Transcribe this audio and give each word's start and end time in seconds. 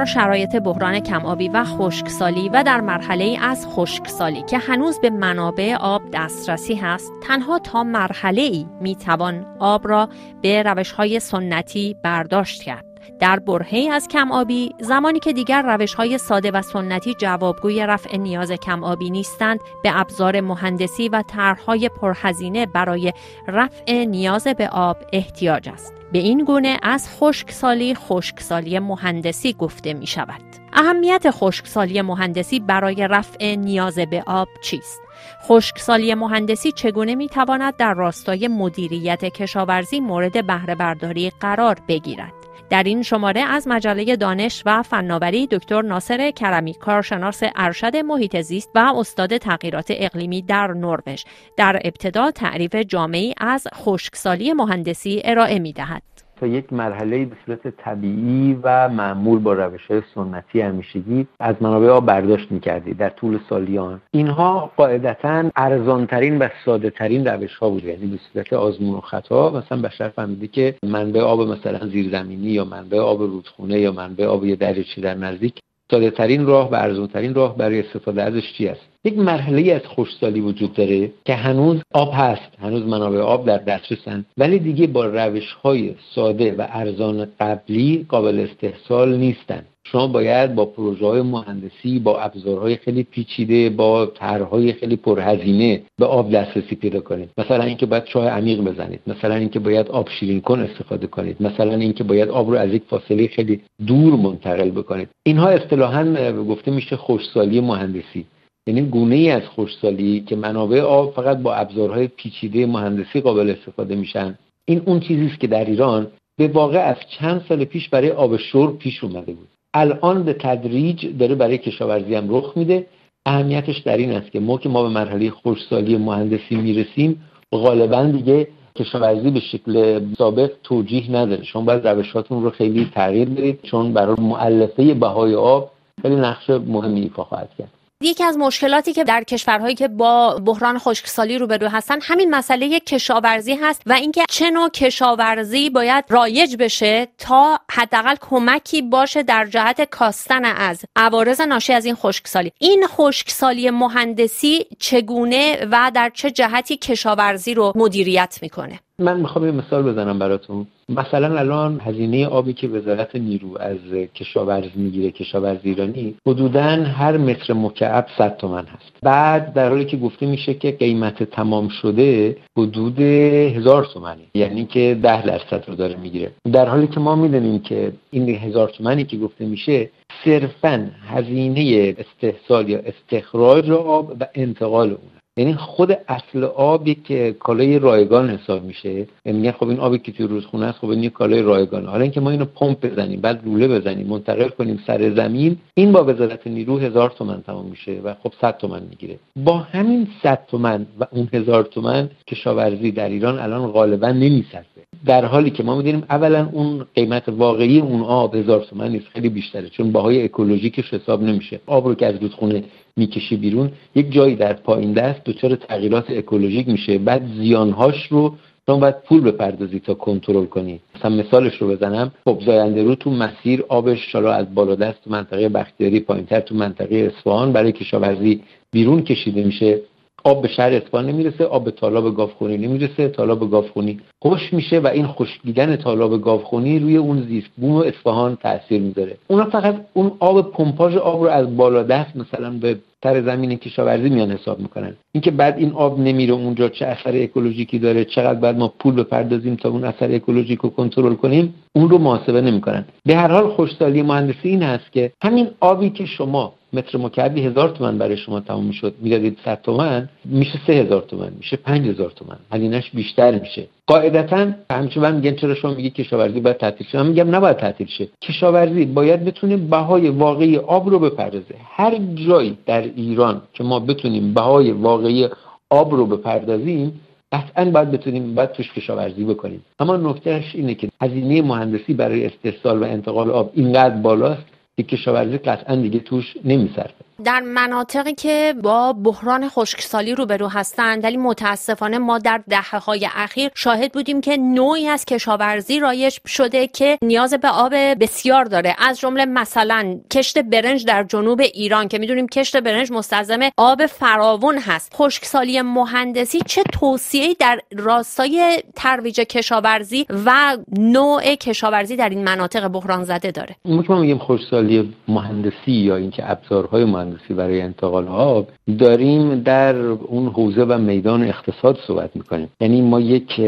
در 0.00 0.06
شرایط 0.06 0.56
بحران 0.56 1.00
کمآبی 1.00 1.48
و 1.48 1.64
خشکسالی 1.64 2.48
و 2.48 2.62
در 2.62 2.80
مرحله 2.80 3.38
از 3.42 3.66
خشکسالی 3.66 4.42
که 4.42 4.58
هنوز 4.58 5.00
به 5.00 5.10
منابع 5.10 5.76
آب 5.80 6.02
دسترسی 6.12 6.74
هست 6.74 7.12
تنها 7.22 7.58
تا 7.58 7.84
مرحله 7.84 8.42
ای 8.42 8.66
می 8.80 8.96
توان 8.96 9.46
آب 9.58 9.88
را 9.88 10.08
به 10.42 10.62
روش 10.62 10.92
های 10.92 11.20
سنتی 11.20 11.96
برداشت 12.02 12.62
کرد. 12.62 12.89
در 13.20 13.38
برهه 13.38 13.88
از 13.92 14.08
کم 14.08 14.32
آبی 14.32 14.74
زمانی 14.80 15.18
که 15.18 15.32
دیگر 15.32 15.62
روش 15.62 15.94
های 15.94 16.18
ساده 16.18 16.50
و 16.50 16.62
سنتی 16.62 17.14
جوابگوی 17.14 17.86
رفع 17.86 18.16
نیاز 18.16 18.52
کم 18.52 18.84
آبی 18.84 19.10
نیستند 19.10 19.60
به 19.82 20.00
ابزار 20.00 20.40
مهندسی 20.40 21.08
و 21.08 21.22
طرحهای 21.22 21.88
پرهزینه 21.88 22.66
برای 22.66 23.12
رفع 23.48 24.04
نیاز 24.04 24.46
به 24.46 24.68
آب 24.68 24.96
احتیاج 25.12 25.68
است. 25.68 25.94
به 26.12 26.18
این 26.18 26.44
گونه 26.44 26.76
از 26.82 27.08
خشکسالی 27.08 27.94
خشکسالی 27.94 28.78
مهندسی 28.78 29.52
گفته 29.52 29.94
می 29.94 30.06
شود 30.06 30.40
اهمیت 30.72 31.30
خشکسالی 31.30 32.02
مهندسی 32.02 32.60
برای 32.60 33.08
رفع 33.08 33.54
نیاز 33.54 33.98
به 33.98 34.22
آب 34.26 34.48
چیست؟ 34.62 35.00
خشکسالی 35.42 36.14
مهندسی 36.14 36.72
چگونه 36.72 37.14
می 37.14 37.28
تواند 37.28 37.76
در 37.76 37.94
راستای 37.94 38.48
مدیریت 38.48 39.24
کشاورزی 39.24 40.00
مورد 40.00 40.46
بهره 40.46 40.74
برداری 40.74 41.32
قرار 41.40 41.76
بگیرد؟ 41.88 42.39
در 42.70 42.82
این 42.82 43.02
شماره 43.02 43.40
از 43.40 43.68
مجله 43.68 44.16
دانش 44.16 44.62
و 44.66 44.82
فناوری 44.82 45.46
دکتر 45.46 45.82
ناصر 45.82 46.30
کرمی 46.30 46.74
کارشناس 46.74 47.42
ارشد 47.56 47.96
محیط 47.96 48.40
زیست 48.40 48.70
و 48.74 48.78
استاد 48.96 49.36
تغییرات 49.36 49.86
اقلیمی 49.90 50.42
در 50.42 50.66
نروژ 50.66 51.24
در 51.56 51.80
ابتدا 51.84 52.30
تعریف 52.30 52.74
جامعی 52.74 53.34
از 53.38 53.66
خشکسالی 53.74 54.52
مهندسی 54.52 55.22
ارائه 55.24 55.58
می 55.58 55.72
دهد. 55.72 56.02
تا 56.40 56.46
یک 56.46 56.72
مرحله 56.72 57.24
به 57.24 57.36
صورت 57.46 57.68
طبیعی 57.76 58.58
و 58.62 58.88
معمول 58.88 59.38
با 59.38 59.52
روش 59.52 59.86
های 59.86 60.02
سنتی 60.14 60.60
همیشگی 60.60 61.26
از 61.40 61.56
منابع 61.60 61.88
آب 61.88 62.06
برداشت 62.06 62.52
می‌کردی 62.52 62.94
در 62.94 63.08
طول 63.10 63.38
سالیان. 63.48 64.00
اینها 64.10 64.72
قاعدتا 64.76 65.50
ارزانترین 65.56 66.38
و 66.38 66.48
ساده 66.64 66.90
ترین 66.90 67.26
روش 67.26 67.56
ها 67.56 67.70
بود 67.70 67.84
یعنی 67.84 68.06
به 68.06 68.18
صورت 68.32 68.52
آزمون 68.52 68.94
و 68.94 69.00
خطا. 69.00 69.50
مثلا 69.50 69.82
بشر 69.82 70.08
فهمیده 70.08 70.46
که 70.46 70.74
منبع 70.82 71.20
آب 71.20 71.40
مثلا 71.40 71.86
زیرزمینی 71.86 72.48
یا 72.48 72.64
منبع 72.64 72.98
آب 72.98 73.20
رودخونه 73.20 73.80
یا 73.80 73.92
منبع 73.92 74.26
آب 74.26 74.44
یه 74.44 74.56
دریاچه 74.56 75.00
در 75.00 75.14
نزدیک 75.14 75.54
ساده 75.90 76.10
ترین 76.10 76.46
راه 76.46 76.70
و 76.70 76.74
ارزون 76.74 77.06
ترین 77.06 77.34
راه 77.34 77.56
برای 77.56 77.80
استفاده 77.80 78.22
ازش 78.22 78.52
چی 78.52 78.68
است؟ 78.68 78.89
یک 79.04 79.18
مرحله 79.18 79.72
از 79.72 79.86
خوشسالی 79.86 80.40
وجود 80.40 80.72
داره 80.74 81.10
که 81.24 81.34
هنوز 81.34 81.80
آب 81.94 82.10
هست. 82.14 82.50
هنوز 82.58 82.82
منابع 82.82 83.20
آب 83.20 83.46
در 83.46 83.58
دسترسن 83.58 84.24
ولی 84.38 84.58
دیگه 84.58 84.86
با 84.86 85.06
روش 85.06 85.52
های 85.52 85.94
ساده 86.14 86.52
و 86.52 86.66
ارزان 86.68 87.28
قبلی 87.40 88.06
قابل 88.08 88.46
استحصال 88.50 89.16
نیستن 89.16 89.62
شما 89.84 90.06
باید 90.06 90.54
با 90.54 90.64
پروژه 90.64 91.06
های 91.06 91.22
مهندسی 91.22 91.98
با 91.98 92.20
ابزارهای 92.20 92.76
خیلی 92.76 93.02
پیچیده 93.02 93.70
با 93.70 94.06
طرحهای 94.06 94.72
خیلی 94.72 94.96
پرهزینه 94.96 95.82
به 95.98 96.06
آب 96.06 96.32
دسترسی 96.32 96.74
پیدا 96.74 97.00
کنید. 97.00 97.30
مثلا 97.38 97.64
اینکه 97.64 97.86
باید 97.86 98.04
چاه 98.04 98.28
عمیق 98.28 98.60
بزنید. 98.60 99.00
مثلا 99.06 99.34
اینکه 99.34 99.58
باید 99.58 99.88
آب 99.88 100.08
شیرین 100.08 100.40
کن 100.40 100.60
استفاده 100.60 101.06
کنید. 101.06 101.36
مثلا 101.40 101.74
اینکه 101.74 102.04
باید 102.04 102.28
آب 102.28 102.50
رو 102.50 102.56
از 102.56 102.72
یک 102.72 102.82
فاصله 102.90 103.28
خیلی 103.28 103.60
دور 103.86 104.16
منتقل 104.16 104.70
بکنید. 104.70 105.08
اینها 105.22 105.48
اصطلاحا 105.48 106.32
گفته 106.32 106.70
میشه 106.70 106.96
خوشسالی 106.96 107.60
مهندسی. 107.60 108.26
یعنی 108.70 108.82
گونه 108.82 109.14
ای 109.14 109.30
از 109.30 109.42
خوشسالی 109.42 110.20
که 110.20 110.36
منابع 110.36 110.80
آب 110.80 111.14
فقط 111.14 111.38
با 111.38 111.54
ابزارهای 111.54 112.08
پیچیده 112.08 112.66
مهندسی 112.66 113.20
قابل 113.20 113.50
استفاده 113.50 113.94
میشن. 113.96 114.38
این 114.64 114.82
اون 114.86 115.00
چیزی 115.00 115.26
است 115.26 115.40
که 115.40 115.46
در 115.46 115.64
ایران 115.64 116.06
به 116.38 116.48
واقع 116.48 116.78
از 116.78 116.96
چند 117.18 117.44
سال 117.48 117.64
پیش 117.64 117.88
برای 117.88 118.10
آب 118.10 118.36
شرب 118.36 118.78
پیش 118.78 119.04
اومده 119.04 119.32
بود. 119.32 119.48
الان 119.74 120.22
به 120.22 120.32
تدریج 120.32 121.06
داره 121.18 121.34
برای 121.34 121.58
کشاورزی 121.58 122.14
هم 122.14 122.36
رخ 122.36 122.52
میده. 122.56 122.86
اهمیتش 123.26 123.78
در 123.78 123.96
این 123.96 124.12
است 124.12 124.32
که 124.32 124.40
ما 124.40 124.58
که 124.58 124.68
ما 124.68 124.82
به 124.82 124.88
مرحله 124.88 125.30
خوشسالی 125.30 125.96
مهندسی 125.96 126.56
می‌رسیم 126.56 127.22
غالبا 127.52 128.04
دیگه 128.04 128.48
کشاورزی 128.76 129.30
به 129.30 129.40
شکل 129.40 130.00
سابق 130.18 130.50
توجیه 130.62 131.10
نداره. 131.10 131.44
شما 131.44 131.62
باید 131.62 131.88
روشاتون 131.88 132.42
رو 132.42 132.50
خیلی 132.50 132.90
تغییر 132.94 133.28
بدید 133.28 133.58
چون 133.62 133.92
برای 133.92 134.16
معلفه 134.18 134.94
بهای 134.94 135.34
آب 135.34 135.70
خیلی 136.02 136.16
نقش 136.16 136.50
مهمی 136.50 137.00
ایفا 137.00 137.24
خواهد 137.24 137.50
کرد. 137.58 137.79
یکی 138.02 138.24
از 138.24 138.38
مشکلاتی 138.38 138.92
که 138.92 139.04
در 139.04 139.24
کشورهایی 139.24 139.74
که 139.74 139.88
با 139.88 140.34
بحران 140.34 140.78
خشکسالی 140.78 141.38
روبرو 141.38 141.68
هستن 141.68 141.98
همین 142.02 142.30
مسئله 142.30 142.80
کشاورزی 142.80 143.54
هست 143.54 143.82
و 143.86 143.92
اینکه 143.92 144.24
چه 144.30 144.50
نوع 144.50 144.68
کشاورزی 144.68 145.70
باید 145.70 146.04
رایج 146.08 146.56
بشه 146.56 147.08
تا 147.18 147.60
حداقل 147.70 148.16
کمکی 148.20 148.82
باشه 148.82 149.22
در 149.22 149.46
جهت 149.46 149.90
کاستن 149.90 150.44
از 150.44 150.84
عوارض 150.96 151.40
ناشی 151.40 151.72
از 151.72 151.84
این 151.84 151.94
خشکسالی. 151.94 152.52
این 152.58 152.86
خشکسالی 152.86 153.70
مهندسی 153.70 154.66
چگونه 154.78 155.66
و 155.70 155.90
در 155.94 156.10
چه 156.14 156.30
جهتی 156.30 156.76
کشاورزی 156.76 157.54
رو 157.54 157.72
مدیریت 157.76 158.38
می‌کنه؟ 158.42 158.80
من 159.00 159.20
می‌خوام 159.20 159.44
یه 159.44 159.52
مثال 159.52 159.82
بزنم 159.82 160.18
براتون. 160.18 160.66
مثلا 160.88 161.38
الان 161.38 161.80
هزینه 161.80 162.26
آبی 162.26 162.52
که 162.52 162.68
وزارت 162.68 163.16
نیرو 163.16 163.58
از 163.60 163.78
کشاورز 164.14 164.70
می‌گیره 164.74 165.10
کشاورز 165.10 165.58
ایرانی 165.62 166.14
حدودا 166.26 166.60
هر 166.84 167.16
متر 167.16 167.52
مکعب 167.52 168.06
100 168.18 168.36
تومن 168.36 168.64
هست. 168.64 168.92
بعد 169.02 169.52
در 169.52 169.68
حالی 169.68 169.84
که 169.84 169.96
گفته 169.96 170.26
میشه 170.26 170.54
که 170.54 170.70
قیمت 170.70 171.22
تمام 171.22 171.68
شده 171.68 172.36
حدود 172.58 173.00
هزار 173.00 173.84
تومنی 173.84 174.26
یعنی 174.34 174.64
که 174.64 174.98
ده 175.02 175.26
درصد 175.26 175.64
رو 175.68 175.74
داره 175.74 175.96
می‌گیره. 175.96 176.30
در 176.52 176.68
حالی 176.68 176.86
که 176.86 177.00
ما 177.00 177.16
می‌دونیم 177.16 177.58
که 177.58 177.92
این 178.10 178.28
هزار 178.28 178.68
تومنی 178.68 179.04
که 179.04 179.16
گفته 179.16 179.46
میشه 179.46 179.90
صرفا 180.24 180.90
هزینه 181.08 181.94
استحصال 181.98 182.68
یا 182.68 182.78
استخراج 182.78 183.70
آب 183.70 184.16
و 184.20 184.26
انتقال 184.34 184.88
اون 184.88 185.19
یعنی 185.40 185.54
خود 185.54 185.98
اصل 186.08 186.44
آبی 186.44 186.94
که 186.94 187.36
کالای 187.38 187.78
رایگان 187.78 188.30
حساب 188.30 188.64
میشه. 188.64 189.06
یعنی 189.24 189.38
میگن 189.38 189.50
خب 189.50 189.68
این 189.68 189.80
آبی 189.80 189.98
که 189.98 190.12
توی 190.12 190.26
رودخونه 190.26 190.66
است 190.66 190.78
خب 190.78 190.88
این 190.88 191.10
کالای 191.10 191.42
رایگان. 191.42 191.86
حالا 191.86 192.02
اینکه 192.02 192.20
ما 192.20 192.30
اینو 192.30 192.44
پمپ 192.44 192.86
بزنیم 192.86 193.20
بعد 193.20 193.40
روله 193.44 193.68
بزنیم 193.68 194.06
منتقل 194.06 194.48
کنیم 194.48 194.80
سر 194.86 195.14
زمین 195.14 195.56
این 195.74 195.92
با 195.92 196.04
وزارت 196.04 196.46
نیرو 196.46 196.78
هزار 196.78 197.10
تومن 197.10 197.42
تمام 197.46 197.66
میشه 197.66 198.00
و 198.04 198.14
خب 198.22 198.32
100 198.40 198.58
تومن 198.58 198.82
می‌گیره. 198.90 199.18
با 199.36 199.58
همین 199.58 200.08
100 200.22 200.46
تومن 200.48 200.86
و 201.00 201.06
اون 201.10 201.28
هزار 201.32 201.62
تومن 201.62 202.10
کشاورزی 202.26 202.90
در 202.92 203.08
ایران 203.08 203.38
الان 203.38 203.70
غالبا 203.72 204.08
نمیصرفه 204.12 204.80
در 205.06 205.24
حالی 205.24 205.50
که 205.50 205.62
ما 205.62 205.76
می‌دونیم 205.76 206.04
اولا 206.10 206.48
اون 206.52 206.86
قیمت 206.94 207.28
واقعی 207.28 207.80
اون 207.80 208.02
آب 208.02 208.34
هزار 208.34 208.60
تومن 208.60 208.88
نیست 208.88 209.06
خیلی 209.08 209.28
بیشتره 209.28 209.68
چون 209.68 209.92
باهای 209.92 210.24
اکولوژیکش 210.24 210.94
حساب 210.94 211.22
نمیشه. 211.22 211.60
آب 211.66 211.86
رو 211.86 211.94
که 211.94 212.06
از 212.06 212.14
رودخونه 212.22 212.64
می‌کشی 213.00 213.36
بیرون 213.36 213.68
یک 213.94 214.06
جایی 214.12 214.34
در 214.44 214.52
پایین 214.52 214.92
دست 214.92 215.20
دچار 215.24 215.56
تغییرات 215.56 216.06
اکولوژیک 216.10 216.68
میشه. 216.68 216.98
بعد 216.98 217.22
زیانهاش 217.38 218.06
رو 218.12 218.34
شما 218.66 218.78
باید 218.78 219.02
پول 219.06 219.20
بپردازی 219.20 219.80
تا 219.80 219.94
کنترل 219.94 220.44
کنی. 220.44 220.80
مثلا 220.94 221.10
مثالش 221.16 221.54
رو 221.60 221.68
بزنم. 221.68 222.12
خب 222.24 222.38
زاینده 222.46 222.82
رو 222.82 222.94
تو 222.94 223.10
مسیر 223.10 223.64
آبش 223.68 224.12
حالا 224.12 224.32
از 224.32 224.54
بالا 224.54 224.74
دست 224.74 224.98
تو 225.04 225.10
منطقه 225.10 225.48
بختیاری 225.48 226.00
پایینتر 226.00 226.40
تو 226.40 226.54
منطقه 226.54 226.96
اصفهان 226.96 227.52
برای 227.52 227.72
کشاورزی 227.72 228.42
بیرون 228.72 229.02
کشیده 229.02 229.44
میشه. 229.44 229.80
آب 230.24 230.42
به 230.42 230.48
شهر 230.48 230.72
اصفهان 230.72 231.06
نمی‌رسه 231.06 231.44
آب 231.44 231.64
به 231.64 231.70
تالاب 231.70 232.16
گاوخونی 232.16 232.56
نمی‌رسه 232.56 233.08
تالاب 233.08 233.50
گاوخونی 233.50 234.00
خوش 234.22 234.52
میشه 234.52 234.78
و 234.78 234.86
این 234.86 235.06
خشکیدن 235.06 235.76
تالاب 235.76 236.22
گاوخونی 236.22 236.78
روی 236.78 236.96
اون 236.96 237.22
زیست 237.28 237.50
بوم 237.56 237.76
اصفهان 237.76 238.36
تاثیر 238.36 238.80
می‌ذاره. 238.80 239.16
اونا 239.28 239.44
فقط 239.44 239.76
اون 239.92 240.12
آب 240.20 240.52
پمپاژ 240.52 240.96
آب 240.96 241.22
رو 241.22 241.28
از 241.28 241.56
بالا 241.56 241.82
دست 241.82 242.16
مثلا 242.16 242.50
به 242.50 242.76
تر 243.02 243.22
زمین 243.22 243.56
کشاورزی 243.56 244.08
میان 244.08 244.30
حساب 244.30 244.60
می‌کنن. 244.60 244.94
اینکه 245.12 245.30
بعد 245.30 245.58
این 245.58 245.72
آب 245.72 246.00
نمیره 246.00 246.32
اونجا 246.32 246.68
چه 246.68 246.86
اثر 246.86 247.22
اکولوژیکی 247.22 247.78
داره 247.78 248.04
چقدر 248.04 248.40
بعد 248.40 248.58
ما 248.58 248.72
پول 248.78 248.94
بپردازیم 248.94 249.56
تا 249.56 249.68
اون 249.68 249.84
اثر 249.84 250.14
اکولوژیک 250.14 250.58
رو 250.58 250.70
کنترل 250.70 251.14
کنیم 251.14 251.54
اون 251.72 251.88
رو 251.90 251.98
محاسبه 251.98 252.40
نمی‌کنن. 252.40 252.84
به 253.04 253.16
هر 253.16 253.28
حال 253.28 253.48
خوشسالی 253.48 254.02
مهندسی 254.02 254.48
این 254.48 254.62
هست 254.62 254.92
که 254.92 255.12
همین 255.22 255.48
آبی 255.60 255.90
که 255.90 256.06
شما 256.06 256.52
متر 256.72 256.98
مکعبی 256.98 257.42
هزار 257.42 257.68
تومن 257.68 257.98
برای 257.98 258.16
شما 258.16 258.40
تموم 258.40 258.64
می‌شد. 258.64 258.94
می‌دادید 259.00 259.38
100 259.44 259.62
تومن 259.62 260.08
میشه 260.24 260.60
سه 260.66 260.72
هزار 260.72 261.02
تومن 261.02 261.32
میشه 261.38 261.56
پنج 261.56 261.88
هزار 261.88 262.10
تومن. 262.10 262.36
هزینهش 262.52 262.90
بیشتر 262.94 263.38
میشه. 263.38 263.66
قاعدتا 263.86 264.52
همیشه 264.70 265.00
من 265.00 265.16
میگن 265.16 265.34
چرا 265.34 265.54
شما 265.54 265.74
میگی 265.74 265.90
کشاورزی 265.90 266.40
باید 266.40 266.56
تعطیل 266.56 266.86
شه؟ 266.86 266.98
من 267.02 267.06
میگم 267.06 267.34
نباید 267.34 267.56
تعطیل 267.56 267.86
شه. 267.86 268.08
کشاورزی 268.22 268.84
باید 268.84 269.24
بتونه 269.24 269.56
بهای 269.56 270.08
واقعی 270.08 270.56
آب 270.56 270.88
رو 270.88 270.98
بپردازه. 270.98 271.54
هر 271.64 271.98
جایی 272.14 272.58
در 272.66 272.82
ایران 272.82 273.42
که 273.54 273.64
ما 273.64 273.80
بتونیم 273.80 274.34
بهای 274.34 274.70
واقعی 274.70 275.28
آب 275.70 275.94
رو 275.94 276.06
بپردازیم 276.06 277.00
قطعا 277.32 277.64
باید 277.70 277.90
بتونیم 277.90 278.34
باید 278.34 278.52
توش 278.52 278.72
کشاورزی 278.72 279.24
بکنیم. 279.24 279.64
اما 279.78 279.96
نکتهش 279.96 280.54
اینه 280.54 280.74
که 280.74 280.88
هزینه 281.02 281.42
مهندسی 281.42 281.94
برای 281.94 282.26
استحصال 282.26 282.82
و 282.82 282.84
انتقال 282.84 283.30
آب 283.30 283.50
اینقدر 283.54 283.96
بالاست 283.96 284.44
که 284.82 284.96
کشاورزی 284.96 285.38
قطعا 285.38 285.76
دیگه 285.76 285.98
توش 285.98 286.36
نمیصرفه 286.44 287.09
در 287.24 287.40
مناطقی 287.40 288.14
که 288.14 288.54
با 288.62 288.92
بحران 288.92 289.48
خشکسالی 289.48 290.14
روبرو 290.14 290.48
هستند 290.48 291.04
ولی 291.04 291.16
متاسفانه 291.16 291.98
ما 291.98 292.18
در 292.18 292.40
دهه 292.48 292.78
های 292.78 293.08
اخیر 293.14 293.50
شاهد 293.54 293.92
بودیم 293.92 294.20
که 294.20 294.36
نوعی 294.36 294.88
از 294.88 295.04
کشاورزی 295.04 295.80
رایج 295.80 296.16
شده 296.26 296.66
که 296.66 296.98
نیاز 297.02 297.34
به 297.34 297.48
آب 297.48 297.74
بسیار 297.74 298.44
داره. 298.44 298.76
از 298.78 299.00
جمله 299.00 299.24
مثلا 299.24 300.00
کشت 300.12 300.38
برنج 300.38 300.84
در 300.84 301.04
جنوب 301.04 301.40
ایران 301.40 301.88
که 301.88 301.98
می‌دونیم 301.98 302.28
کشت 302.28 302.56
برنج 302.56 302.92
مستلزم 302.92 303.40
آب 303.56 303.86
فراون 303.86 304.58
هست. 304.58 304.92
خشکسالی 304.94 305.62
مهندسی 305.62 306.40
چه 306.46 306.62
توصیه‌ای 306.72 307.36
در 307.38 307.60
راستای 307.76 308.62
ترویج 308.76 309.20
کشاورزی 309.20 310.06
و 310.26 310.56
نوع 310.78 311.34
کشاورزی 311.34 311.96
در 311.96 312.08
این 312.08 312.24
مناطق 312.24 312.68
بحران 312.68 313.04
زده 313.04 313.30
داره؟ 313.30 313.56
ما 313.64 314.00
میگیم 314.00 314.18
خشکسالی 314.18 314.94
مهندسی 315.08 315.72
یا 315.72 315.96
اینکه 315.96 316.30
ابزارهای 316.30 316.84
مهندسی 316.84 317.09
برای 317.36 317.60
انتقال 317.60 318.08
آب 318.08 318.48
داریم 318.78 319.40
در 319.40 319.76
اون 319.76 320.26
حوزه 320.26 320.64
و 320.64 320.78
میدان 320.78 321.22
اقتصاد 321.22 321.78
صحبت 321.86 322.16
می‌کنیم. 322.16 322.48
یعنی 322.60 322.82
ما 322.82 323.00
یک 323.00 323.40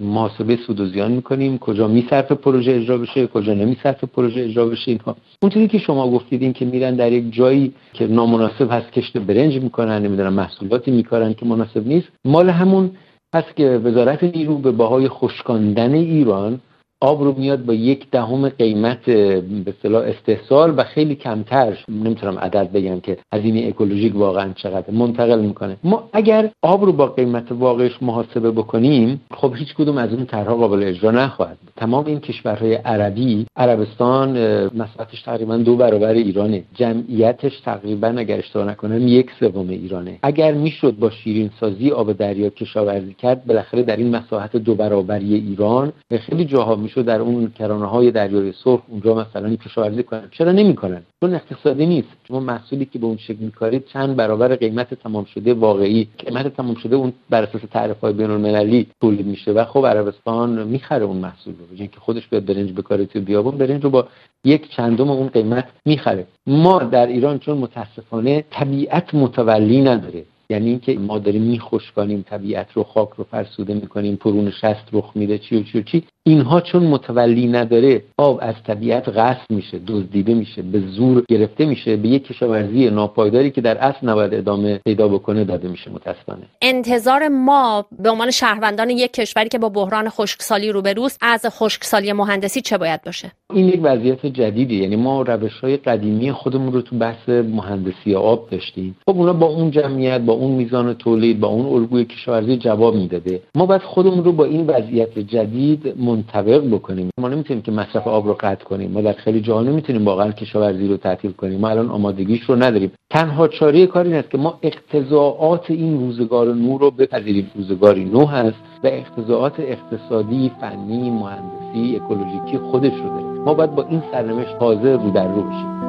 محاسبه 0.00 0.56
سود 0.56 0.80
و 0.80 0.86
زیان 0.86 1.12
می‌کنیم 1.12 1.58
کجا 1.58 1.88
میصرف 1.88 2.32
پروژه 2.32 2.72
اجرا 2.72 2.98
بشه 2.98 3.26
کجا 3.26 3.54
نمیصرف 3.54 4.04
پروژه 4.04 4.40
اجرا 4.44 4.66
بشه 4.66 4.90
اینها. 4.90 5.16
اون 5.42 5.50
چیزی 5.50 5.68
که 5.68 5.78
شما 5.78 6.10
گفتید 6.10 6.42
این 6.42 6.52
که 6.52 6.64
میرن 6.64 6.94
در 6.96 7.12
یک 7.12 7.34
جایی 7.34 7.72
که 7.92 8.06
نامناسب 8.06 8.68
هست 8.70 8.92
کشت 8.92 9.18
برنج 9.18 9.60
می‌کنن 9.62 10.02
نمی‌دونم 10.02 10.32
محصولاتی 10.32 10.90
میکارن 10.90 11.34
که 11.34 11.46
مناسب 11.46 11.86
نیست. 11.86 12.08
مال 12.24 12.50
همون 12.50 12.90
هست 13.34 13.56
که 13.56 13.80
وزارت 13.84 14.24
نیرو 14.24 14.58
به 14.58 14.70
باهای 14.70 15.08
خشکاندن 15.08 15.94
ایران 15.94 16.60
آب 17.00 17.22
رو 17.22 17.34
میاد 17.38 17.64
با 17.64 17.74
یک 17.74 18.10
دهم 18.10 18.48
قیمت 18.48 19.04
به 19.04 19.64
اصطلاح 19.66 20.02
استحصال 20.02 20.74
و 20.76 20.84
خیلی 20.84 21.14
کمتر. 21.14 21.78
نمی‌تونم 21.88 22.38
عدد 22.38 22.72
بگم 22.72 23.00
که 23.00 23.18
هزینه 23.34 23.66
اکولوژیک 23.66 24.16
واقعا 24.16 24.52
چقدر. 24.52 24.90
منتقل 24.90 25.40
می‌کنه. 25.40 25.76
ما 25.84 26.08
اگر 26.12 26.50
آب 26.62 26.84
رو 26.84 26.92
با 26.92 27.06
قیمت 27.06 27.52
واقعش 27.52 28.02
محاسبه 28.02 28.50
بکنیم 28.50 29.20
خب 29.30 29.52
هیچ 29.56 29.74
کدوم 29.74 29.98
از 29.98 30.12
اون 30.12 30.26
طرحها 30.26 30.56
قابل 30.56 30.82
اجرا 30.82 31.10
نخواهد 31.10 31.58
تمام 31.76 32.06
این 32.06 32.20
کشورهای 32.20 32.74
عربی 32.74 33.46
عربستان 33.56 34.30
مصرفش 34.64 35.22
تقریبا 35.22 35.56
دو 35.56 35.76
برابر 35.76 36.12
ایرانه. 36.12 36.62
جمعیتش 36.74 37.60
تقریبا 37.60 38.08
اگر 38.08 38.38
اشتباه 38.38 38.66
نکنم 38.66 39.08
یک 39.08 39.30
سوم 39.40 39.68
ایرانه. 39.68 40.18
اگر 40.22 40.52
می‌شد 40.52 40.96
با 40.98 41.10
شیرین 41.10 41.50
سازی 41.60 41.90
آب 41.90 42.12
دریا 42.12 42.50
کشاورزی 42.50 43.14
کرد 43.14 43.44
بالاخره 43.46 43.82
در 43.82 43.96
این 43.96 44.16
مساحت 44.16 44.56
دو 44.56 44.74
برابری 44.74 45.34
ایران 45.34 45.92
خیلی 46.20 46.44
جاها 46.44 46.85
می‌شد 46.86 47.04
در 47.04 47.20
اون 47.20 47.52
کرانه 47.58 47.86
های 47.86 48.10
دریای 48.10 48.52
سرخ 48.64 48.80
اونجا 48.88 49.14
مثلا 49.14 49.56
کشاورزی 49.56 50.02
کنن. 50.02 50.28
چرا 50.30 50.52
نمی‌کنن؟ 50.52 51.02
چون 51.20 51.34
اقتصادی 51.34 51.86
نیست. 51.86 52.08
شما 52.28 52.40
محصولی 52.40 52.84
که 52.84 52.98
به 52.98 53.06
اون 53.06 53.16
شکل 53.16 53.42
میکارید 53.48 53.86
چند 53.92 54.16
برابر 54.16 54.56
قیمت 54.56 54.94
تمام 54.94 55.24
شده 55.24 55.54
واقعی. 55.54 56.08
قیمت 56.18 56.46
تمام 56.56 56.74
شده 56.74 56.96
اون 56.96 57.12
بر 57.30 57.42
اساس 57.42 57.60
تعرفه 57.70 58.00
های 58.00 58.12
بین 58.12 58.30
المللی 58.30 58.86
تولید 59.00 59.26
میشه 59.26 59.50
و 59.52 59.64
خب 59.64 59.86
عربستان 59.86 60.62
می‌خره 60.74 61.04
اون 61.04 61.16
محصول 61.16 61.54
رو. 61.70 61.86
که 61.86 62.00
خودش 62.00 62.28
بیاد 62.28 62.44
برنج 62.44 62.72
بکاره 62.72 63.06
تو 63.06 63.20
بیابون 63.20 63.58
برنج 63.58 63.84
رو 63.84 63.90
با 63.90 64.08
یک 64.44 64.62
چندم 64.76 65.10
اون 65.10 65.28
قیمت 65.28 65.68
می‌خره. 65.84 66.26
ما 66.46 66.78
در 66.78 67.06
ایران 67.06 67.38
چون 67.38 67.58
متاسفانه 67.58 68.44
طبیعت 68.50 69.14
متولی 69.14 69.80
نداره. 69.80 70.22
یعنی 70.50 70.68
اینکه 70.70 70.98
ما 70.98 71.18
داریم 71.18 71.42
میخشکانیم 71.42 72.24
طبیعت 72.30 72.72
رو 72.72 72.82
خاک 72.82 73.08
رو 73.16 73.24
فرسوده 73.24 73.74
می‌کنیم 73.74 74.16
پرون 74.16 74.50
شست 74.50 74.88
رخ 74.92 75.12
میده 75.14 75.38
چی 75.38 75.56
و 75.56 75.62
چی 75.62 75.78
و 75.78 75.82
چی. 75.82 76.04
اینها 76.28 76.60
چون 76.60 76.82
متولی 76.82 77.46
نداره 77.46 78.02
آب 78.18 78.38
از 78.42 78.54
طبیعت 78.66 79.08
غصب 79.08 79.50
میشه 79.50 79.80
دزدیده 79.86 80.34
میشه 80.34 80.62
به 80.62 80.80
زور 80.80 81.24
گرفته 81.28 81.64
میشه 81.64 81.96
به 81.96 82.08
یک 82.08 82.26
کشاورزی 82.26 82.90
ناپایداری 82.90 83.50
که 83.50 83.60
در 83.60 83.78
اصل 83.78 84.08
نباید 84.08 84.34
ادامه 84.34 84.80
پیدا 84.84 85.08
بکنه 85.08 85.44
داده 85.44 85.68
میشه 85.68 85.90
متاسفانه. 85.90 86.42
انتظار 86.62 87.28
ما 87.28 87.86
به 87.98 88.10
عنوان 88.10 88.30
شهروندان 88.30 88.90
یک 88.90 89.12
کشوری 89.12 89.48
که 89.48 89.58
با 89.58 89.68
بحران 89.68 90.08
خشکسالی 90.08 90.72
روبروست 90.72 91.18
از 91.22 91.46
خشکسالی 91.46 92.12
مهندسی 92.12 92.60
چه 92.60 92.78
باید 92.78 93.02
باشه؟ 93.02 93.32
این 93.52 93.68
یک 93.68 93.80
وضعیت 93.82 94.26
جدیدی 94.26 94.76
یعنی 94.76 94.96
ما 94.96 95.22
روش 95.22 95.60
های 95.62 95.76
قدیمی 95.76 96.32
خودمون 96.32 96.72
رو 96.72 96.82
تو 96.82 96.96
بحث 96.96 97.28
مهندسی 97.28 98.14
آب 98.14 98.50
داشتیم. 98.50 98.96
خب 99.06 99.16
اونا 99.16 99.32
با 99.32 99.46
اون 99.46 99.70
جمعیت 99.70 100.20
با 100.20 100.32
اون 100.32 100.50
میزان 100.50 100.94
تولید 100.94 101.40
با 101.40 101.48
اون 101.48 101.66
الگوی 101.66 102.04
کشاورزی 102.04 102.56
جواب 102.56 102.94
می‌داده. 102.94 103.42
ما 103.54 103.66
باید 103.66 103.82
خودمون 103.82 104.24
رو 104.24 104.32
با 104.32 104.44
این 104.44 104.66
وضعیت 104.66 105.18
جدید 105.18 105.94
منطبق 106.16 106.74
بکنیم. 106.74 107.10
ما 107.20 107.28
نمی‌تونیم 107.28 107.62
که 107.62 107.72
مصرف 107.72 108.06
آب 108.06 108.26
رو 108.26 108.36
قطع 108.40 108.64
کنیم. 108.64 108.90
ما 108.90 109.00
در 109.00 109.12
خیلی 109.12 109.40
جاها 109.40 109.62
نمی‌تونیم 109.62 110.04
واقعا 110.04 110.32
کشاورزی 110.32 110.88
رو 110.88 110.96
تعطیل 110.96 111.32
کنیم. 111.32 111.60
ما 111.60 111.68
الان 111.68 111.90
آمادگیش 111.90 112.42
رو 112.42 112.56
نداریم. 112.56 112.92
تنها 113.10 113.48
چاره 113.48 113.86
کاری 113.86 114.08
این 114.08 114.18
است 114.18 114.30
که 114.30 114.38
ما 114.38 114.58
اقتضاعات 114.62 115.70
این 115.70 115.98
روزگار 116.00 116.54
نو 116.54 116.78
رو 116.78 116.90
بپذیریم. 116.90 117.50
روزگاری 117.54 118.04
نو 118.04 118.26
هست 118.26 118.56
و 118.84 118.86
اقتضاعات 118.86 119.60
اقتصادی 119.60 120.50
فنی 120.60 121.10
مهندسی 121.10 121.96
اکولوژیکی 121.96 122.58
خودش 122.58 122.92
رو 122.92 123.08
داریم. 123.08 123.42
ما 123.42 123.54
باید 123.54 123.74
با 123.74 123.82
این 123.82 124.02
سرنوشت 124.12 124.58
تازه 124.58 124.92
رو 124.92 125.10
در 125.10 125.28
رو 125.28 125.42
بشیم. 125.42 125.85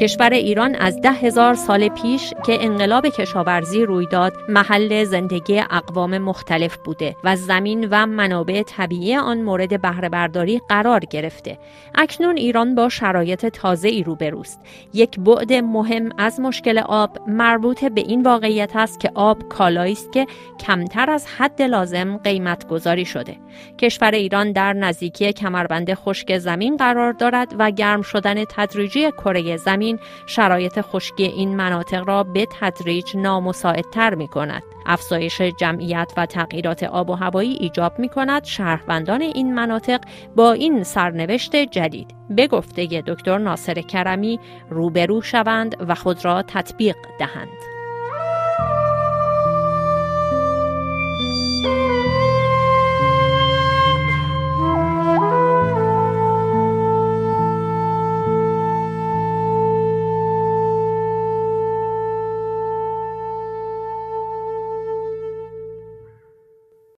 کشور 0.00 0.30
ایران 0.30 0.74
از 0.74 1.00
ده 1.00 1.12
هزار 1.12 1.54
سال 1.54 1.88
پیش 1.88 2.34
که 2.46 2.64
انقلاب 2.64 3.08
کشاورزی 3.08 3.84
روی 3.84 4.06
داد 4.06 4.32
محل 4.48 5.04
زندگی 5.04 5.58
اقوام 5.58 6.18
مختلف 6.18 6.76
بوده 6.76 7.16
و 7.24 7.36
زمین 7.36 7.88
و 7.90 8.06
منابع 8.06 8.62
طبیعی 8.62 9.16
آن 9.16 9.42
مورد 9.42 9.82
بهره 9.82 10.08
برداری 10.08 10.60
قرار 10.68 11.00
گرفته. 11.00 11.58
اکنون 11.94 12.36
ایران 12.36 12.74
با 12.74 12.88
شرایط 12.88 13.46
تازه 13.46 13.88
ای 13.88 14.02
روبروست. 14.02 14.60
یک 14.94 15.20
بعد 15.20 15.52
مهم 15.52 16.08
از 16.18 16.40
مشکل 16.40 16.78
آب 16.78 17.18
مربوط 17.26 17.84
به 17.84 18.00
این 18.00 18.22
واقعیت 18.22 18.76
است 18.76 19.00
که 19.00 19.10
آب 19.14 19.48
کالایی 19.48 19.92
است 19.92 20.12
که 20.12 20.26
کمتر 20.66 21.10
از 21.10 21.26
حد 21.26 21.62
لازم 21.62 22.16
قیمت 22.16 22.68
گذاری 22.68 23.04
شده. 23.04 23.36
کشور 23.78 24.10
ایران 24.10 24.52
در 24.52 24.72
نزدیکی 24.72 25.32
کمربند 25.32 25.94
خشک 25.94 26.38
زمین 26.38 26.76
قرار 26.76 27.12
دارد 27.12 27.54
و 27.58 27.70
گرم 27.70 28.02
شدن 28.02 28.44
تدریجی 28.44 29.10
کره 29.10 29.56
زمین 29.70 29.98
شرایط 30.26 30.80
خشکی 30.80 31.24
این 31.24 31.56
مناطق 31.56 32.08
را 32.08 32.22
به 32.22 32.46
تدریج 32.60 33.16
نامساعدتر 33.16 34.14
می 34.14 34.28
کند. 34.28 34.62
افزایش 34.86 35.40
جمعیت 35.40 36.12
و 36.16 36.26
تغییرات 36.26 36.82
آب 36.82 37.10
و 37.10 37.14
هوایی 37.14 37.52
ایجاب 37.52 37.98
می 37.98 38.08
کند 38.08 38.44
شهروندان 38.44 39.22
این 39.22 39.54
مناطق 39.54 40.00
با 40.36 40.52
این 40.52 40.82
سرنوشت 40.82 41.56
جدید 41.56 42.14
به 42.30 42.46
گفته 42.46 42.86
دکتر 42.86 43.38
ناصر 43.38 43.74
کرمی 43.74 44.40
روبرو 44.70 45.22
شوند 45.22 45.76
و 45.88 45.94
خود 45.94 46.24
را 46.24 46.42
تطبیق 46.42 46.96
دهند. 47.18 47.69